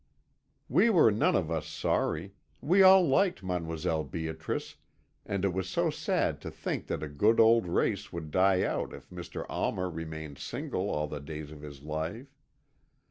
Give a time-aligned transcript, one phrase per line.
[0.67, 4.09] "We were none of us sorry; we all liked Mdlle.
[4.09, 4.77] Beatrice,
[5.27, 9.11] and it was sad to think that a good old race would die out if
[9.11, 9.45] Mr.
[9.47, 12.35] Almer remained single all the days of his life.